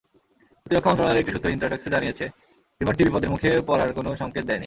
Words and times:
প্রতিরক্ষা 0.61 0.89
মন্ত্রণালয়ের 0.89 1.21
একটি 1.21 1.31
সূত্র 1.31 1.49
ইন্টারফ্যাক্সকে 1.49 1.93
জানিয়েছে, 1.95 2.25
বিমানটি 2.81 3.01
বিপদের 3.03 3.29
মুখে 3.29 3.49
পড়ার 3.67 3.89
কোনো 3.93 4.09
সংকেত 4.15 4.43
দেয়নি। 4.45 4.59